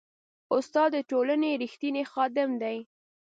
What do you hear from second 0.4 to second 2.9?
استاد د ټولنې ریښتینی خادم دی.